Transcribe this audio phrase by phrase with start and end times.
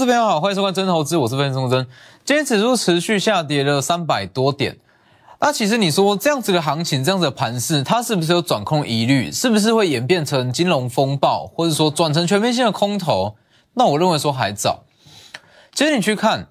[0.00, 1.86] 各位朋友好，欢迎收看真投资，我是分钟真。
[2.24, 4.78] 今天指数持续下跌了三百多点，
[5.38, 9.30] 那其实你说这样子的行情，这样子的盘势，它是不是有转空疑虑？
[9.30, 13.36] 是不是会演变成金融风暴，或者说转成全面性的空头？
[13.74, 14.84] 那我认为说还早。
[15.74, 16.46] 其实你去看，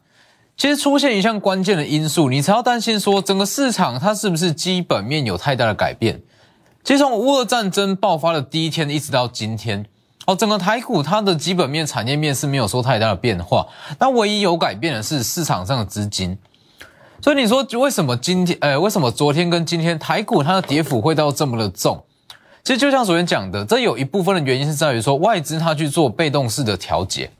[0.55, 6.22] 其实出现一项关键的因素，你才要担心说整个市场它是不是基本面有太大的改变？
[6.84, 9.88] 其实从乌俄战争爆发的第一天一直到今天。
[10.29, 13.65] 哦，整个台股它的基本面、产业面是没有说太大的变化，
[13.97, 16.38] 那唯一有改变的是市场上的资金。
[17.19, 22.05] 所以你说为什么今天，呃，为什么昨天跟今天台股它的跌幅会到这么的重？
[22.63, 27.31] 其实就像昨天讲的，这有一部分的原因是在于说外资它去做被动式的调节。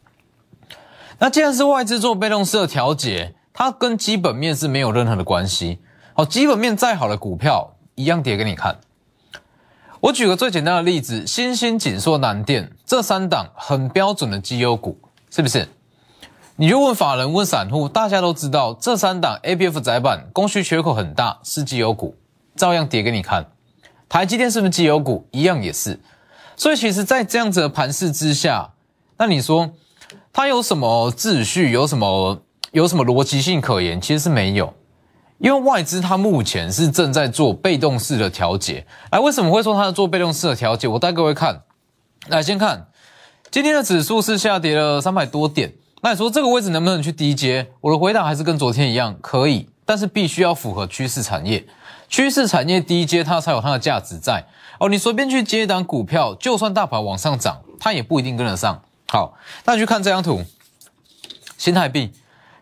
[1.20, 5.78] 那既然是外资做被动式的调节，它跟基本面是没有任何的关系。
[6.16, 8.80] 好，基本面再好的股票一样跌给你看。
[10.02, 14.98] 我举个最简单的例子，新兴、锦硕、南电这三档很标准的绩优股，
[15.30, 15.68] 是不是？
[16.56, 22.16] 你就问法人、问散户，大家都知道这三档 A、B、F 窄板供需缺口很大，是绩优股，
[22.56, 23.46] 照样跌给你看。
[24.10, 25.28] 台积电是不是绩优股？
[25.30, 26.00] 一样也是。
[26.56, 28.72] 所以其实，在这样子的盘势之下，
[29.20, 29.70] 那你说
[30.34, 31.72] 它有什么秩序？
[31.72, 34.02] 有什么有什么逻辑性可言？
[34.02, 34.74] 其实是没有。
[35.38, 40.88] 因为外资它目前是正在做被动式的调节，哎，为什么会说它在做被动式的调节？
[40.88, 41.62] 我带各位看，
[42.28, 42.88] 来，先看
[43.50, 47.72] 今天的指数是下跌了三百多点，那你说这个位置能不能去低接？
[47.82, 51.66] 我的回答还是跟昨天一样，可以，但是必须要符合趋势产业，
[52.08, 54.46] 趋势产业低接它才有它的价值在。
[54.80, 58.82] 哦，你随便去接一档股票，就算大盘往上涨，它也不一定跟得上。
[59.08, 59.34] 好，
[59.66, 60.44] 那去看这张图，
[61.58, 62.12] 新台币。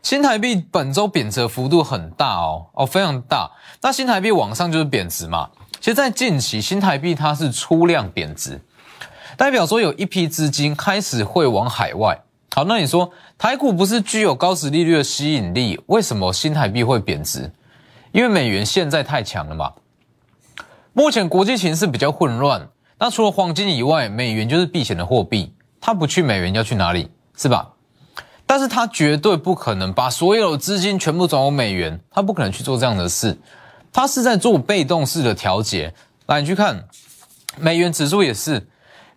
[0.03, 3.52] 新台币本周贬值幅度很大哦，哦非常大。
[3.81, 5.50] 那新台币往上就是贬值嘛。
[5.81, 8.62] 其实，在近期新台币它是出量贬值，
[9.38, 12.20] 代表说有一批资金开始会往海外。
[12.56, 17.52] 好，那你说台股不是具有高值利率的吸引力，为什么新台币会贬值？
[18.12, 19.72] 因为美元现在太强了嘛。
[20.92, 27.12] 目前国际形势比较混乱，那除了黄金以外，美元就是避险的货币，它不去美元要去哪里？
[27.36, 27.74] 是吧？
[28.47, 33.38] 但是它绝对不可能把所有的资金全部转往美元，它不可能去做这样的事，
[33.94, 35.94] 它是在做被动式的调节。
[36.26, 36.86] 来，你去看
[37.59, 38.68] 美元指数也是，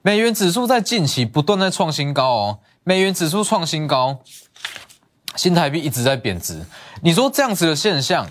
[0.02, 4.18] 美元指数在近期不断在创新高哦，美元指数创新高，
[5.36, 6.64] 新台币一直在贬值。
[7.02, 8.26] 你说这样子的现象，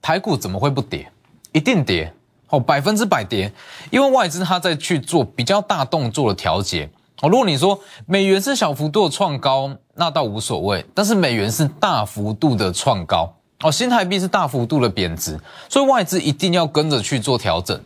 [0.00, 1.08] 台股怎么会不跌？
[1.52, 2.12] 一定跌
[2.48, 3.52] 哦，百分之百跌，
[3.92, 6.90] 因为外资它在去做比较大动作的调节。
[7.20, 10.84] 哦，如果你说美元是小幅度的创高，那倒无所谓。
[10.92, 17.80] 但是美元是大幅度的创高，哦，新台币是大幅度的贬值，所以外资一定要跟着去做调整。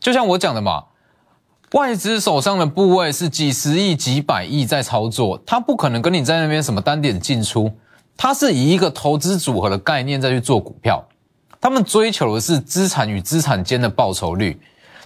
[0.00, 0.82] 就像我讲的嘛，
[1.72, 7.72] 外资手上的部位是几十亿、几百亿在操作，他不可能跟你在那边什么单点进出，
[8.14, 11.02] 他是以一个投资组合的概念在去做股票，
[11.58, 14.60] 他们追求的是资产与资产间的报酬率。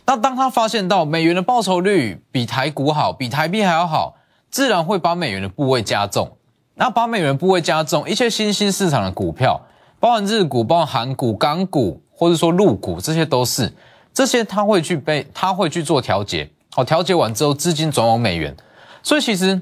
[0.04, 4.16] 那当他发现到美元的报酬率比台股好，比台币还要好，
[4.50, 6.37] 自然会把美元的部位加重。
[6.75, 9.60] 那把美元部位加重，一些新兴市场的股票，
[10.00, 13.72] 包含日股、包含韩股、港股，或者说陆股，这些都是
[14.12, 16.50] 这些他会去被他会去做调节。
[16.76, 18.54] 好，调节完之后，资金转往美元。
[19.03, 19.59] 所以其实，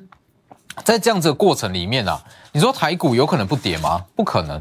[0.82, 2.20] 在这样子的过程里面啊，
[2.50, 4.04] 你说台股有可能不跌吗？
[4.16, 4.60] 不可能。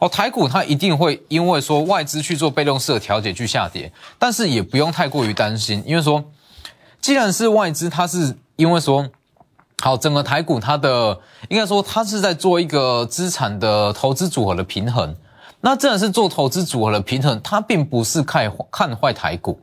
[0.00, 6.22] 哦，台股它一定会因为说外资去做被动式的调节去下跌，但是也不用太过于担心，因为说
[7.00, 9.08] 既然是外资，它是因为说
[9.82, 15.16] 好整个台股它的应该说它是在做一个资产的投资组合的平衡，
[15.62, 19.58] 那既然是做投资组合的平衡，它并不是看看坏台股，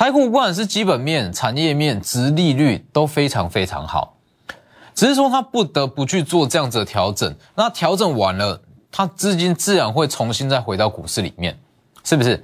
[0.00, 4.16] 台股不管是基本面、产业面、值利率都非常非常好，
[4.94, 8.62] 只是说它不得不去做这样子的调整，那调整完了。
[8.90, 11.54] 它资金自然会重新再回到股市里面，
[12.02, 12.42] 是不是？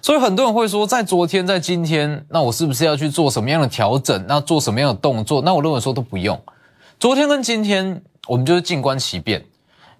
[0.00, 4.24] 所以很多人会说，在昨天，在今天，那我是不是要去做什么样的调整？
[4.28, 5.42] 那做什么样的动作？
[5.42, 6.40] 那我认为说都不用。
[7.00, 9.44] 昨天跟今天，我们就是静观其变，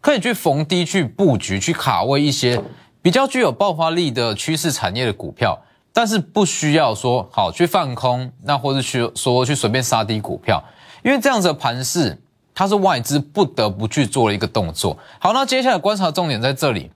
[0.01, 2.63] 可以去逢低去布局，去卡位一些
[3.03, 5.61] 比较具有爆发力的趋势产业的股票，
[5.93, 10.63] 但是不需要说好去放空，那或者去说去随便杀低股票，
[11.03, 12.19] 因为这样子的盘势。
[12.55, 14.99] 它是外资不得不去做的一个动作。
[15.19, 16.93] 好，那接下来观察重点在这里。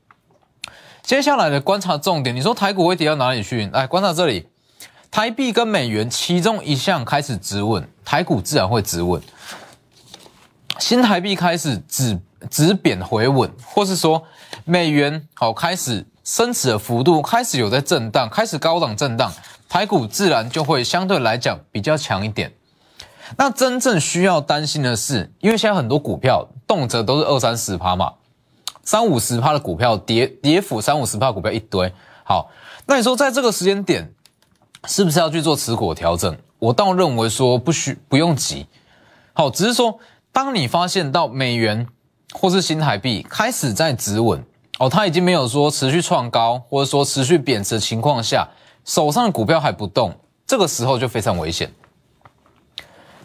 [1.03, 3.67] 接下来的观察重点，你说台股会跌到哪里去？
[3.73, 4.47] 来观察这里，
[5.11, 9.19] 台币跟美元其中一项开始止稳，台股自然会止稳。
[10.79, 12.21] 新台币开始止
[12.51, 14.23] 止贬回稳，或是说
[14.67, 19.33] 美元好开始升值的幅度开始有在震荡，开始高档震荡，
[19.69, 22.53] 台股自然就会相对来讲比较强一点。
[23.37, 28.13] 那真正需要担心的是，因为现在很多股票动辄都是二三十趴嘛，
[28.83, 31.93] 三五十趴的股票跌跌幅三五十趴股票一堆。
[32.25, 32.51] 好，
[32.87, 34.13] 那你说在这个时间点，
[34.89, 36.37] 是不是要去做持股调整？
[36.59, 38.67] 我倒认为说不需不用急。
[39.33, 40.01] 好，只是说
[40.33, 41.87] 当你发现到美元
[42.33, 44.45] 或是新台币开始在止稳
[44.79, 48.49] 哦，它已经没有说持续创高或者说持续贬值的情况下，
[48.85, 50.15] 手上的股票还不动，
[50.47, 51.73] 这个时候就非常危险。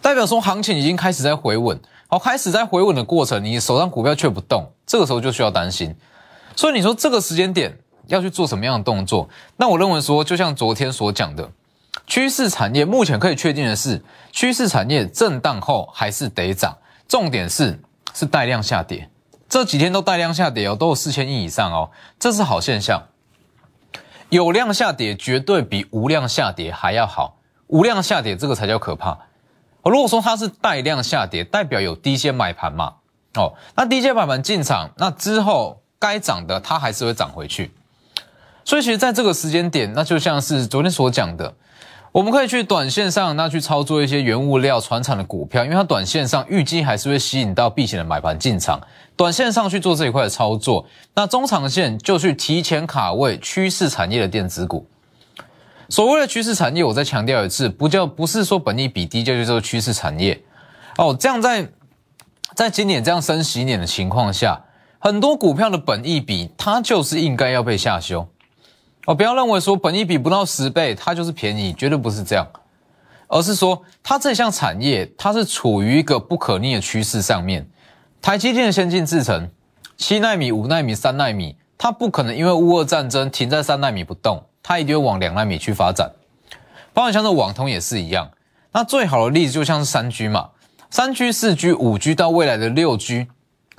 [0.01, 5.93] 代表说行情已经开始在回稳，好，开始在回稳的过程，你手上股票却不动，这个时候就需要担心。
[6.55, 7.77] 所以你说这个时间点
[8.07, 9.29] 要去做什么样的动作？
[9.57, 11.49] 那我认为说，就像昨天所讲的，
[12.07, 14.01] 趋势产业目前可以确定的是，
[14.31, 16.77] 趋势产业震荡后还是得涨，
[17.07, 17.77] 重点是
[18.13, 19.07] 是带量下跌，
[19.51, 23.03] 这几天都带量下跌哦，都有四千亿以上哦，这是好现象。
[24.29, 27.35] 有量下跌绝对比无量下跌还要好，
[27.67, 29.11] 无量下跌这个才叫可怕。
[29.81, 32.93] 哦如果说它是带量下跌，代表有低阶买盘嘛？
[33.33, 37.73] 哦，那低阶买盘进场，那之后该涨的它还是会涨回去。
[38.63, 41.53] 所以其实在这个时间点，那就像是昨天所讲的，
[42.11, 48.81] 我们可以去短线上那去操作一些原物料、船厂的股票，因为它短线上预计还是会吸引到避险的买盘进场，
[49.15, 50.85] 短线上去做这一块的操作。
[51.15, 54.85] 那中长线就去提前卡位趋势产业的电子股。
[55.87, 60.41] 所谓的趋势产业，我再强调一次，不叫不是说本益比低就叫做趋势产业
[60.97, 61.15] 哦。
[61.17, 61.65] 这样在
[62.53, 64.61] 在今年这样升息年的情况下，
[64.99, 68.27] 很多股票的本益比它就是应该要被下修
[69.05, 69.15] 哦。
[69.15, 72.47] 不要认为说本益比不到十倍它就是便宜，绝对不是这样，
[73.27, 77.67] 而是说它这项产业它是处于一个不可逆的趋势上面。
[78.21, 79.49] 台积电先进制程，
[79.97, 84.43] 七纳米、五纳米、三纳米，它不可能因为乌俄战争停在三纳米不动。
[84.63, 86.11] 它一定会往两纳米去发展，
[86.93, 88.29] 包括像是网通也是一样。
[88.71, 90.51] 那最好的例子就像是三 G 嘛，
[90.91, 93.25] 三 G、四 G、五 G 到未来的六 G，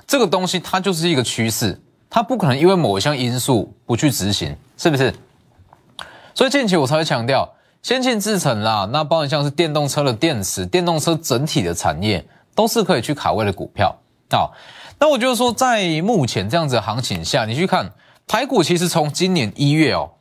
[0.05, 1.81] 这个东西它就是一个趋势，
[2.13, 5.11] 它不可能因为某一项因素不去执行，是不是？
[6.35, 7.51] 所以近期我才会强调，
[7.81, 12.23] 先进制程啦，那包含像是电动车的电池、电动车整体的产业，
[12.53, 13.97] 都是可以去卡位的股票。
[14.29, 14.53] 好，
[14.99, 17.91] 那我就是说，在目前这样子的行情下，你去看
[18.27, 20.11] 台股，其实从今年一月哦。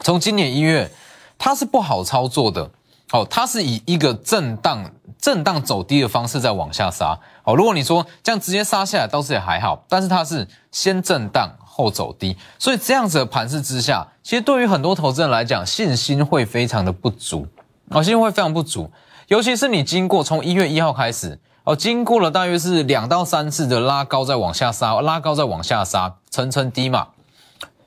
[0.00, 0.90] 从今年一月，
[1.38, 2.70] 它是不好操作的，
[3.12, 17.46] 哦，它是以一个震荡、震荡走低的方式在往下杀，哦，如果你说这样直接杀下来，倒是也还好，但是它是先震荡后走低，所以这样子的盘势之下，其实对于很多投资人来讲，信心会非常的不足，
[17.88, 18.90] 哦，信心会非常不足，
[19.28, 27.08] 尤其是你经过从一月一号开始，哦，经过了大约是两到三次的拉高再往下杀，拉高再往下杀，层层低嘛，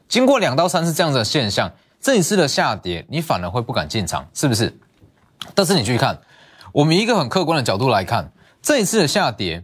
[0.07, 1.71] 经过两到三次这样的现象。
[2.06, 4.77] 这一次的下跌，你反而会不敢进场，是不是？
[5.56, 6.19] 但是你去看，
[6.73, 8.29] 我们一个很客观的角度来看，
[8.63, 9.62] 这一次的下跌，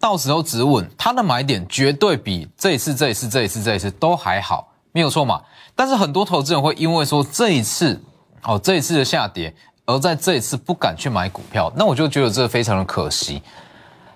[0.00, 5.40] 到时候止稳，它的买点绝对比这一次、这一次、这一次、这一次都还好，没有错嘛？
[5.76, 8.02] 但是很多投资人会因为说这一次，
[8.42, 9.54] 哦，这一次的下跌，
[9.86, 13.40] 而在这一次不敢去买股票，那我就觉得这非常的可惜。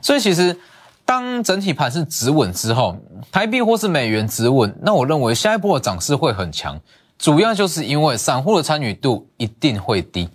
[0.01, 0.59] 所以其实，
[1.05, 2.97] 当整体盘是止稳之后，
[3.31, 6.81] 台币或是美元止稳，那我认为下一波的涨势会很强。
[7.17, 10.29] 主要就是因为散户的参与度一定会低，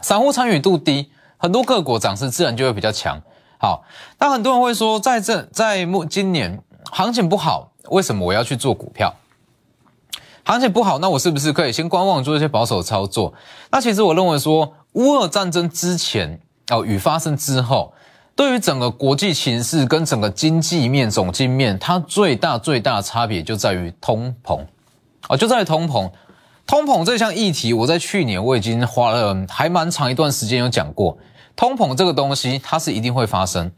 [0.00, 3.20] 散户参与度低，很多个股涨势自然就会比较强。
[3.64, 3.82] 好，
[4.18, 9.14] 那很多人会说，在这在目今年行情不好，为什么我要去做股票？
[10.44, 13.32] 行情不好，那我是不是可以先观望，做一些保守操作？
[13.70, 17.94] 那其实我认为说，乌俄战争之前哦与发生之后，
[18.36, 24.60] 对于整个国际形势跟整个经济面、总经面，它最大最大的差别就在于通膨。
[25.30, 26.10] 哦，就在通膨，
[26.66, 31.16] 通膨这项议题，我在去年我已经花了还蛮长一段时间有讲过，
[31.56, 33.70] 通膨这个东西它是一定会发生，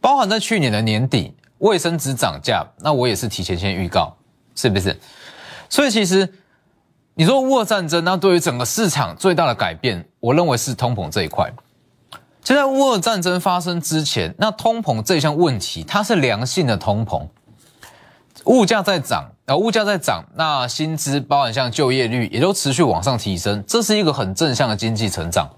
[0.00, 4.16] 包含在去年的年底卫生纸涨价，那我也是提前先预告，
[4.54, 4.98] 是不是？
[5.68, 6.32] 所以其实
[7.14, 11.50] 你说乌俄战争，那对于整个市场最大的改变，我认为是通膨这一块。
[12.42, 17.28] 就在乌俄战争发生之前，那通膨这项问题，它是良性的通膨。
[18.46, 25.48] 物价在涨，啊，物价在涨，那薪资包含像就业率也都持续往上提升，这是一个很正向的经济成长。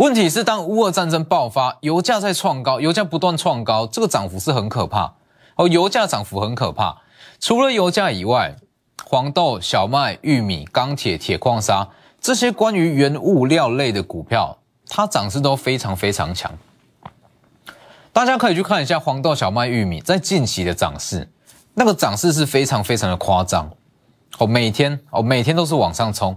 [0.00, 5.12] 问题是，当乌俄战争爆发，油价在创高，油价不断创高，这个涨幅是很可怕。
[5.56, 7.02] 哦，油价涨幅很可怕。
[7.38, 8.56] 除了油价以外，
[9.04, 11.86] 黄豆、小麦、玉米、钢铁、铁矿砂
[12.18, 14.56] 这些关于原物料类的股票，
[14.88, 16.50] 它涨势都非常非常强。
[18.10, 21.30] 大家可以去看一下黄豆、小麦、玉米在近期的涨势。
[21.74, 23.70] 那个涨势是非常非常的夸张，
[24.38, 26.34] 哦，每天哦每天都是往上冲，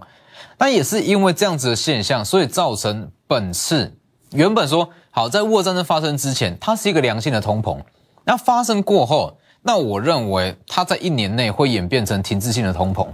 [0.58, 3.98] 那也是因为这样子的现象，所以造成本次
[4.30, 7.80] 原本说好在俄战争发生之前，它是一个良性的通膨，
[8.25, 13.08] 那发生过后，那我认为它在一年内会演变成停滞性的通膨，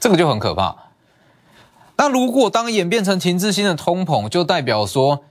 [0.00, 0.74] 这个就很可怕。
[1.98, 5.22] 那如果当演变成停滞性的通膨，就代表说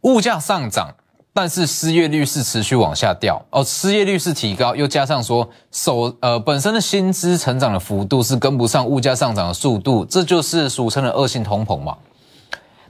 [0.00, 0.94] 物价上涨，
[1.34, 11.98] 但是失业率是持续往下掉哦，失业率是提高，又加上说手呃本身的薪资成长的幅度是跟不上物价上涨的速度，这就是俗称的恶性通膨嘛。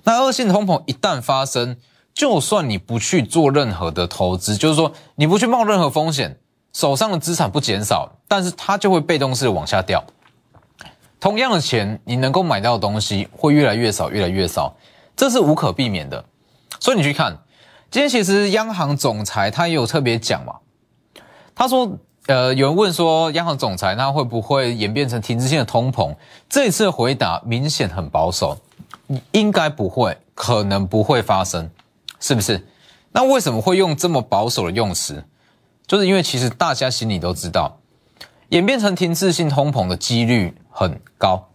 [0.08, 1.76] 那恶性通膨一旦发生，
[2.14, 6.38] 就算你不去做任何的投资，就是说你不去冒任何风险，
[6.72, 10.04] 手上的资产不减少，但是它就会被动式的往下掉。
[11.18, 14.76] 同样的钱，你能够买到的东西会越来越少，越来越少，
[15.16, 16.24] 这是无可避免的。
[16.78, 17.36] 所以你去看，
[17.90, 20.54] 今天其实央行总裁他也有特别讲嘛，
[21.52, 21.98] 他说，
[22.28, 26.14] 呃，有人问说央行总裁他会不会演变成停滞性的通膨？
[26.48, 28.56] 这一次的回答明显很保守。
[29.32, 31.70] 应该不会，可能不会发生，
[32.20, 32.66] 是不是？
[33.12, 35.24] 那为什么会用这么保守的用词？
[35.86, 37.78] 就是因为其实大家心里都知道，
[38.48, 41.48] 演变成停滞性通膨的几率很高。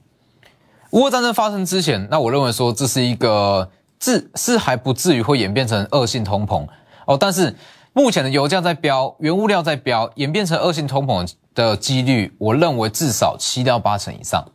[0.92, 6.68] 乌俄战争发生之前，那我认为说这是一个至是还不至于会演变成恶性通膨
[7.06, 7.18] 哦。
[7.18, 7.56] 但是
[7.94, 14.50] 目前的油价在飙，原物料在飙，演变成恶性通膨的几率，我认为至少七到八成以上。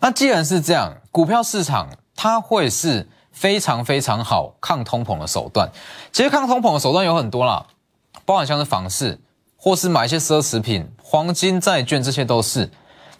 [0.00, 5.70] 那既然是这样，股票市场它会是非常非常好抗通膨的手段。
[6.10, 7.66] 其实抗通膨的手段有很多啦，
[8.24, 9.20] 包含像是房市，
[9.56, 12.68] 或是买一些奢侈品、黄金、债券，这些都是。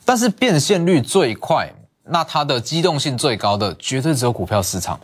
[0.04, 1.70] 但是变现率最快，
[2.04, 4.98] 那它的机动性最高的，绝对只有股票市场。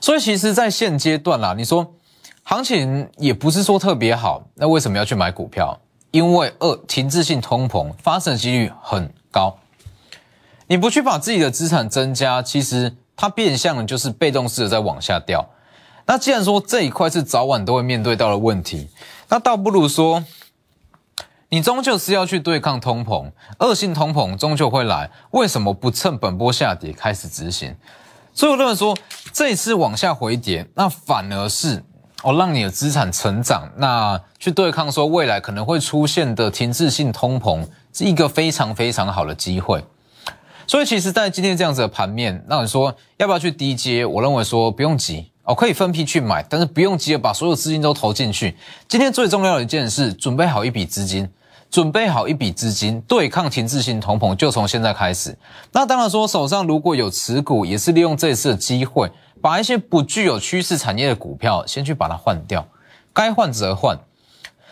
[0.00, 1.94] 所以其实，在现阶段啦，你说
[2.42, 5.80] 行情也不是说特别好，那为什么要去买股票？
[6.10, 9.58] 因为二停滞性通膨发生的几率很高。
[10.66, 15.46] 你不去把自己的资产增加，其实它变相的就是被动式的在往下掉。
[16.06, 18.88] 那既然说这一块是早晚都会面对到的问题，
[19.28, 20.24] 那倒不如说，
[21.48, 27.74] 你终究是要去对抗通膨，恶性通膨终究会来，为什么不趁本波下跌开始执行？
[28.34, 28.96] 所以我认为说，
[29.32, 31.82] 这一次往下回跌，那反而是
[32.22, 39.84] 哦让你的资产成长，那去对抗说未来可能会出现的停滞性通膨，是一个非常非常好的机会。
[40.66, 44.04] 所以其实，在今天这样子的盘面，那你说要不要去低接？
[44.04, 48.56] 我认为说不用急哦，可以分批去买，但是不用急着把所有资金都投进去。
[48.88, 51.28] 今天最重要的一件事，准备好一笔资金，
[51.70, 55.36] 准备好一笔资金对抗停滞性通膨，就从现在开始。
[55.72, 59.10] 那当然说，手上如果有持股，也是利用这次的机会，
[59.42, 62.66] 把一些不具有趋势产业的股票先去把它换掉，
[63.12, 63.98] 该换则换。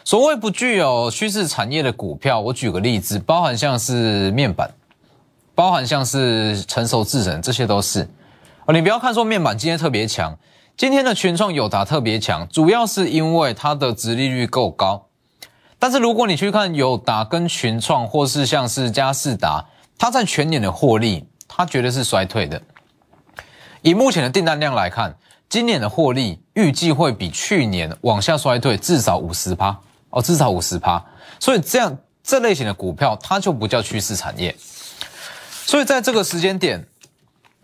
[0.04, 4.68] 所谓不具有趋势产业的股票，我举个例子，包含像是面板。
[5.54, 8.08] 包含像是成熟制程，这些都是
[8.66, 8.72] 哦。
[8.72, 10.36] 你不要看说面板今天特别强，
[10.76, 15.08] 今天的群创友达特别强，主要是因为它的殖利率够高。
[15.78, 19.64] 但是如果你去看友达跟群创，或是像是嘉士达，
[19.98, 22.62] 它在全年的获利，它绝对是衰退的。
[23.82, 25.14] 以目前的订单量来看，
[25.48, 29.76] 今年的获利预计会比去年往下衰退至少五十趴
[30.10, 31.04] 哦，至少五十趴。
[31.40, 34.54] 所以这样这类型的股票，它就不叫趋势产业。
[35.64, 36.86] 所以在这个时间点，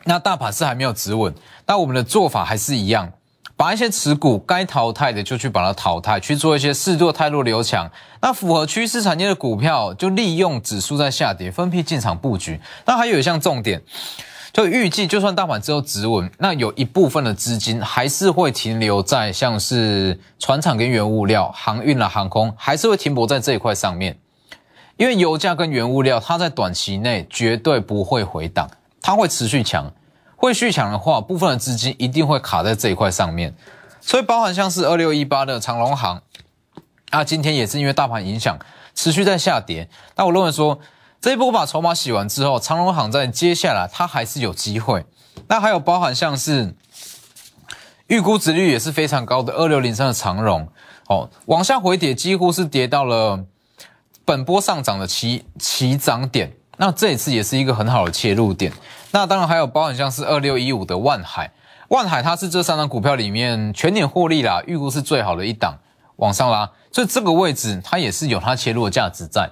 [0.04, 1.34] 那大盘是还没有止稳，
[1.66, 3.12] 那我们的做法还是一样，
[3.56, 7.90] 把一些持股该淘汰的就去把它淘汰，去做一些适度太弱留强。
[8.20, 12.60] 那符合趋势产业的股票，就利用指数在下跌，分批进场布局。
[12.86, 13.82] 那还有一项重点，
[14.52, 24.16] 就预计就算大盘之后止稳，那有一部分的资金还是会停留在像是船厂跟原物料、航运啦、航空，还是会停泊在这一块上面。
[24.98, 28.68] 因为油价跟原物料，它在短期内绝对不会回档，
[29.00, 29.90] 它会持续强。
[30.34, 33.54] 会续强的话，部分的资金一定会卡在这一块上面。
[34.00, 36.20] 所以，包含像是二六一八的长隆行，
[37.10, 38.58] 啊，今天也是因为大盘影响，
[38.94, 39.88] 持续在下跌。
[40.16, 40.80] 那我认为说，
[41.20, 45.06] 这一波把筹码洗完之后，长隆行在接下来它还是有机会。
[45.46, 46.74] 那还有包含像是
[48.08, 50.68] 预估值率也是非常高的二六零三的长荣，
[51.08, 53.44] 哦，往下回跌几乎是跌到了。
[54.28, 58.70] 本波上涨的起起涨点，那这一次也是一个很好的切入点。
[59.10, 61.50] 那当然还有包含像是二六一五的万海，
[61.88, 65.78] 万海它是这三张股票里面全年获利啦，预估是最好的一档，
[66.16, 69.50] 往上拉，所以这个位置它也是有它切入的价值在。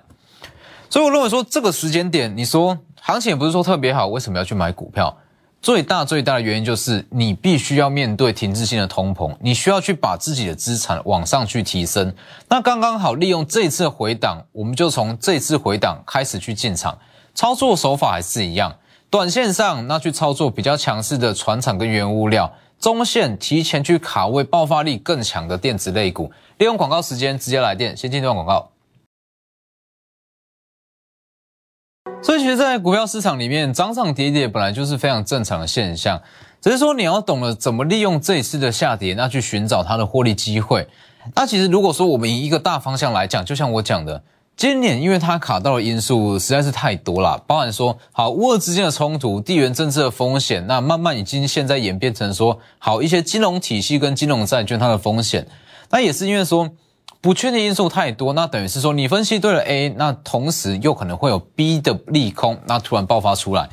[0.91, 5.17] 所以我认为说这个时间点，你说行情也不是说特别好，为什么要去买股票？
[5.63, 12.15] 最大最大的原因就是你必须要面对停滞性的通膨，你需要去把自己的资产往上去提升。
[12.49, 16.97] 那刚刚好利用这次回档，我们就从这次回档开始去进场，
[17.35, 18.77] 操作手法还是一样。
[19.11, 26.31] 短线上那去操作比较强势的船厂跟原物料，中线提前去卡位爆发力更强的电子类股。
[26.59, 28.71] 利用广告时间直接来电，先进段广告。
[32.23, 36.21] 所以，其实，在股票市场里面，涨涨跌跌本来就是非常正常的现象，
[36.61, 40.89] 只是说你要懂得怎么利用这一次的下跌，那去寻找它的获利机会。
[41.35, 44.21] 那其实，如果说我们以一个大方向来讲，就像我讲的，
[44.57, 55.47] 今年因为它卡到的因素实在是太多了，包含说好乌俄之间的冲突、地缘政治的风险，那慢慢已经现在演变成说好一些金融体系跟金融债券它的风险，
[55.91, 56.69] 那也是因为说。
[57.27, 63.69] 不确定因素太多，那等于是说你分析对了 A，那同时又可能会有 B 的利空，那突然爆发出来。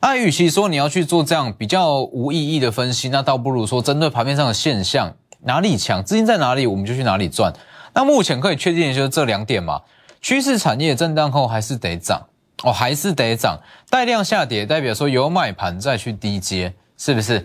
[0.00, 7.52] 那与其说你要去做这样比较无意义的分析，那倒不如说针对盘面上的现象，哪里强，资金在哪里，我们就去哪里赚。
[7.94, 9.80] 那目前可以确定的就是这两点嘛，
[10.22, 12.24] 趋势产业震荡后还是得涨
[12.62, 13.58] 哦，还是得涨。
[13.90, 17.44] 带量下跌代表说有买盘再去低接，是不是？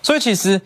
[0.00, 0.58] 所以其实。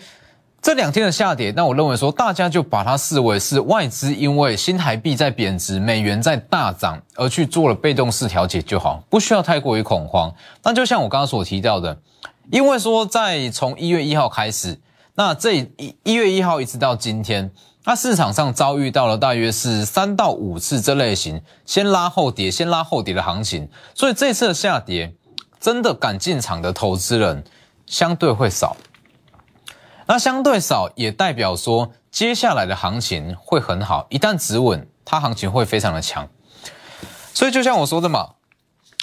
[0.62, 10.34] 这两天的下跌，那我认为说，大家就把它视为是外资因为新台币在贬值，美元在大涨而去做了被动式调节就好，不需要太过于恐慌。
[10.64, 11.96] 那就像我刚刚所提到的，
[12.50, 14.80] 因为说在从一月一号开始，
[15.14, 17.48] 那这一一月一号一直到今天，
[17.84, 25.14] 那市场上遭遇到了大约是三到五次这类型先拉后跌、先拉后跌的行情，所以这次的下跌，
[25.60, 27.44] 真的敢进场的投资人
[27.86, 28.76] 相对会少。
[30.06, 34.06] 那相对少，也代表说接下来的行情会很好。
[34.08, 36.28] 一旦止稳，它行情会非常的强。
[37.34, 38.30] 所以就像我说的嘛，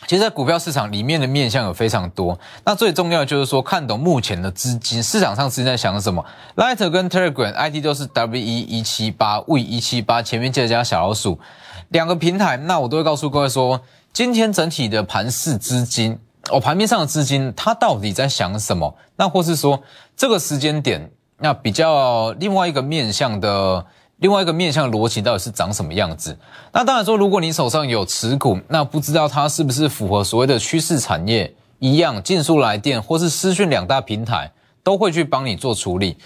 [0.07, 2.39] 其实，在股票市场里面的面向有非常多。
[2.65, 6.25] 那最重要的就是说，看懂目前的资金市场上资金在想什么。
[6.55, 11.39] Lighter 跟 Telegram ID 都是 W E 一七八 V 一七八，前面记得加小老鼠
[11.89, 12.57] 两个平台。
[12.57, 16.19] 那我都会告诉各位说，今天整体的盘市资金。
[16.51, 18.93] 哦，盘面上的资金它到底在想什么？
[19.15, 19.81] 那或是说
[20.15, 23.85] 这个时间点，那比较另外一个面向的
[24.17, 26.37] 另外一个面向逻辑到底是长什么样子？
[26.71, 34.51] 那当然说，如果你手上有持股，那不知道它是不是符合所谓的趋势产业一样，竞速来电或是私讯两大平台
[34.83, 36.17] 都会去帮你做处理。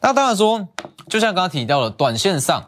[0.00, 0.66] 那当然说，
[1.08, 2.62] 就像刚刚提到的，短线上，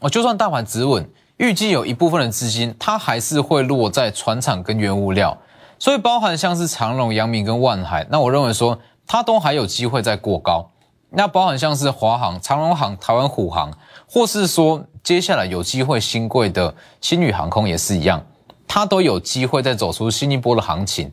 [0.00, 5.36] 哦，就算大盘止稳，预计有一部分的资金它还是会落在船厂跟原物料。
[5.80, 8.78] 所以包含像是长隆、阳明跟万海，那我认为说
[9.08, 10.70] 它都还有机会再过高。
[11.10, 13.72] 那包含像是华航、长隆航、台湾虎航，
[14.06, 18.24] 或是说接下来有机会新贵的新宇航空也是一样，
[18.68, 21.10] 它都有机会再走出新一波的行情。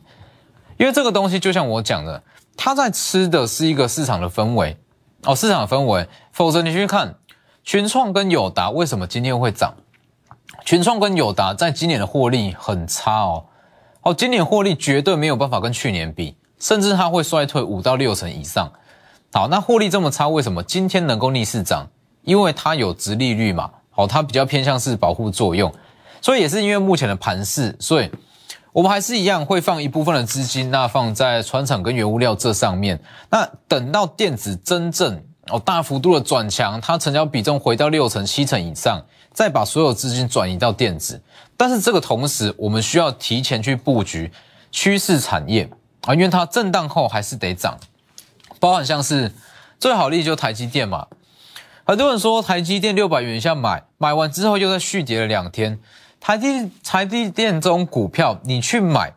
[0.76, 2.22] 因为这个东西就像我讲的，
[2.58, 4.76] 它在吃的是一个市场的氛围
[5.24, 6.06] 哦，市场的氛围。
[6.30, 7.14] 否则你去看
[7.64, 9.72] 群创跟友达为什么今天会涨？
[10.66, 13.46] 群创跟友达在今年的获利很差哦。
[14.02, 18.70] 哦，今年获利绝对没有办法跟去年比，甚至它会衰退五到六成以上。
[19.32, 21.86] 好，那获利这么差，为什么今天能够逆势涨？
[22.22, 25.72] 因为它有直利率嘛，好，它比较偏向是保护作用，
[26.20, 28.10] 所以也是因为目前的盘势，所以
[28.72, 32.98] 我们还是一样会放一部分的资金，那放在船厂跟原物料这上面。
[33.30, 41.20] 那等到电子真正哦大幅度的转强，它成交比重回到六成七成以上，再把所有资金转移到电子。
[41.56, 44.32] 但是这个同时，我们需要提前去布局
[44.72, 45.68] 趋势产业
[46.06, 47.78] 啊，因为它震荡后还是得涨。
[48.58, 49.30] 包含像是
[49.78, 51.06] 最好例就台积电嘛，
[51.84, 55.78] 很多人说台积电六百元以下买，买完之后又在续跌了两天。
[56.18, 59.12] 台积台积电这种股票，你去买，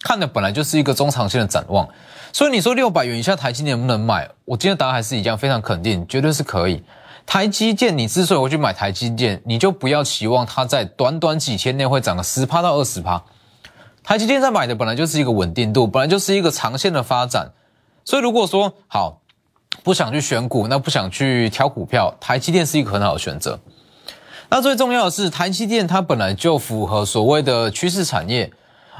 [0.00, 1.88] 看的本来就是一个中长线的展望。
[2.32, 4.28] 所以你说六百元以下台积电能不能买？
[4.44, 6.82] 我今天答案还是一样，非常肯定，绝对是可以。
[7.24, 13.22] 台积电，你之所以会去买台积电，你就不要期望它在短短几天内会涨个十趴到二十趴。
[14.04, 17.50] 台积电在买的本来就是一个稳定度，本来就是一个长线的发展。
[18.04, 19.22] 所以如果说好
[19.82, 23.58] 不想去选股，那不想去挑股票，台积电是一个很好的选择。
[24.50, 28.52] 那最重要的是，台积电它本来就符合所谓的趋势产业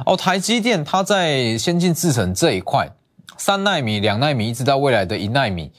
[0.06, 0.16] 哦。
[0.16, 2.90] 台积电它在先进制程这一块，
[3.36, 5.70] 三纳米、两纳米，一直到未来的一纳米。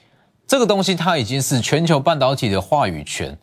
[0.46, 3.36] 这个东西它已经是全球半导体的话语权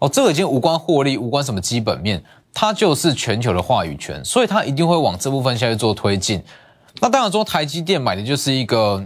[0.00, 2.22] 哦，这个已经无关获利，无关什么基本面，
[2.54, 6.42] 它就是全球的话语权，所以它一定会往这部分下去做推进。
[7.00, 9.04] 那当然说台积电买的就是一个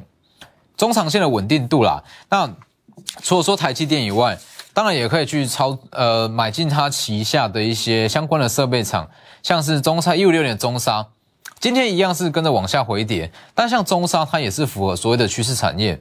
[0.77, 2.03] 中长线的稳定度啦。
[2.31, 2.51] 那
[3.23, 4.39] 除了说台积电以外，
[4.73, 9.11] 当然也可以去超呃买进它旗下的一些相关的设备厂，
[9.43, 11.07] 像是中沙一五六年中沙，
[11.61, 16.01] 今天一样是跟着往下回跌，但像中沙它也是符合所谓的趋势产业。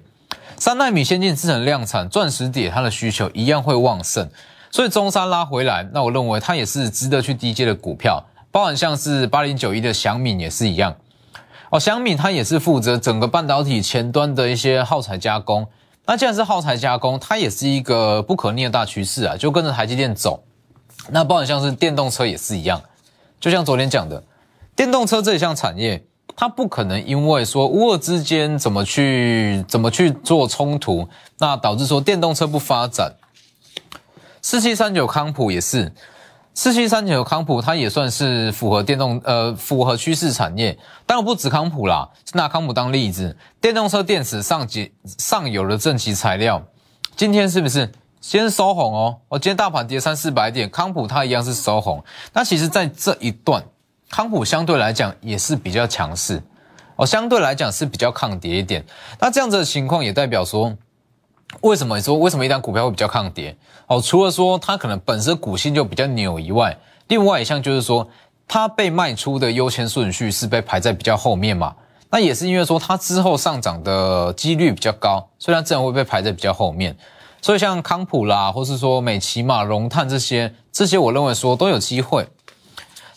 [0.58, 4.30] 三纳米先进制程量产，钻石点它的需求一样会旺盛，
[4.71, 10.95] 所以中山拉回来，那我认为它也是值得去低阶的股票，包含像是八零九一的祥敏也是一样。
[11.69, 15.67] 哦，祥敏它也是负责整个半导体前端的一些耗材加工，
[16.05, 20.41] 那既然是耗材加工，它也是一个不可逆的大趋势啊，就跟着台积电走。
[21.10, 22.81] 那包含像是电动车也是一样，
[23.39, 24.23] 就像昨天讲的，
[24.75, 26.01] 电动车这一项产业，
[26.36, 31.07] 它不可能因为说乌俄之间怎么去怎么去做冲突，
[31.39, 33.13] 那导致说电动车不发展。
[34.41, 35.91] 四七三九康普也是，
[36.54, 46.62] 四七三九康普它也算是符合电动呃符合趋势产业，但我不止康普啦，是拿康普当例子，电动车电池上级上游的正极材料，
[47.15, 49.17] 今天是不是先收红哦？
[49.30, 52.04] 我今天大盘跌三四百点，康普它一样是收红。
[52.34, 53.63] 那其实，在这一段，
[54.10, 56.41] 康普相对来讲也是比较强势
[56.95, 58.84] 哦，相对来讲是比较抗跌一点。
[59.19, 60.75] 那这样子的情况也代表说。
[61.60, 63.56] 为什么说为什么一单股票会比较抗跌？
[63.88, 66.76] 哦，除了说它可能本身股性就比较扭以外，
[67.10, 68.08] 另外一项就是说
[68.48, 71.76] 它被卖出的优先顺序是被排在比较后面嘛？
[72.10, 76.96] 那也是因为说它之后上涨的几率比较高，所以它自然会被排在比较后面。
[77.42, 82.28] 所以像康普啦，或是说美骑马、龙碳这些，这些我认为说都有机会。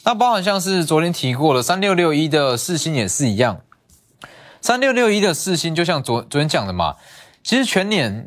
[0.03, 3.61] 那包含像是昨天提过的三六六一的四星也是一样，
[4.61, 6.97] 三六六一的四星就像昨昨天讲的嘛。
[7.45, 8.27] 其实全年，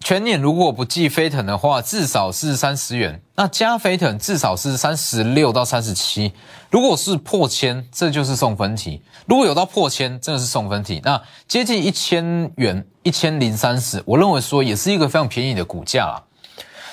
[0.00, 3.22] 全年如果不计飞腾的话，至少是三十元。
[3.36, 6.32] 那加飞腾至少是三十六到三十七。
[6.68, 9.00] 如果是破千，这就是送分题。
[9.26, 11.00] 如果有到破千，真的是送分题。
[11.04, 16.24] 那接近一千元，一千零三十，我认为说也是一个非常便宜的股价啦。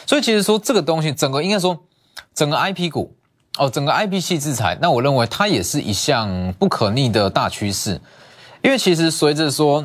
[0.06, 1.76] 所以其实说这个东西，整个应该说
[2.36, 3.16] 整个 IP 股
[3.58, 8.00] 哦，整个 IP 系制裁，那我认为它也是一项不可逆的大趋势。
[8.62, 9.84] 因为其实随着说。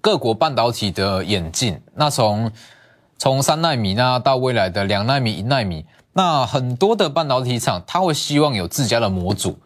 [0.00, 2.50] 各国半导体的演进，那从
[3.18, 9.58] 从三纳米那到未来的两纳米、一纳米，那很多的半导体厂，他会希望有自家的模组，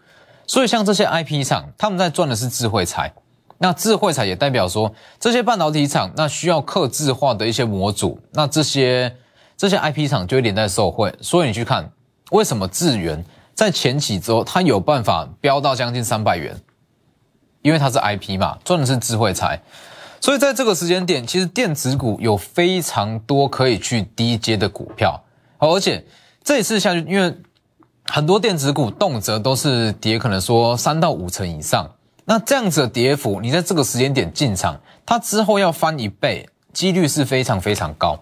[0.47, 3.13] 所以像这些 IP 厂，他们在赚的是智慧财，
[3.59, 9.15] 那智慧财也代表说，这些半导体厂那需要刻字化的一些模组，那这些
[9.57, 11.91] 这些 IP 厂就会连带受惠，所以你去看
[12.31, 13.23] 为什么智源
[13.55, 16.59] 在前几周它有办法飙到将近三百元，
[17.61, 19.61] 因为它是 IP 嘛，赚的是智慧财。
[20.23, 25.21] 所以在这个时间点，其实电子股有非常多可以去低阶的股票，
[25.59, 26.05] 而且
[26.45, 27.37] 这一次下去，因为
[28.05, 31.91] 很多电子股动辄都是跌，可能说三到五成以上，
[32.25, 38.17] 那这样子的跌幅，你在这个时间点进场，它之后要翻一倍，几率是非常非常高，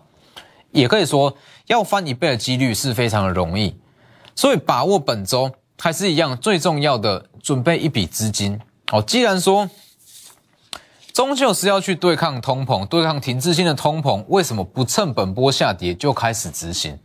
[0.73, 1.37] 也可以说
[1.67, 3.77] 要翻一倍的几率是非常的容易，
[4.35, 8.59] 所以把握本周还是一样最重要的，准备一笔资金。
[8.87, 9.69] 好，既然说。
[11.13, 16.99] 终究是要去对抗通膨，对抗停滞性的通膨，为什么不趁本波下跌就开始执行？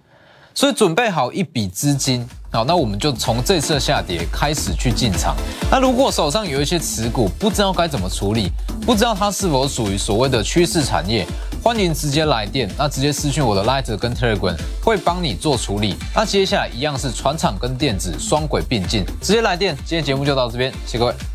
[0.53, 5.35] 所以准备好一笔资金，好，那我们就从这次下跌开始去进场。
[5.69, 8.49] 那如果手上有一些持股，不知道该怎么处理，
[8.85, 11.27] 不知道它是否属于所谓的趋势产业，
[11.61, 15.97] 欢迎直接来电，那直接私讯我的 Lighter 跟 Telegram 会帮你做处理。
[16.15, 19.75] 那接下来一样是船厂跟电子双轨并进，直接来电。
[19.77, 21.34] 今天节目就到这边，谢谢各位。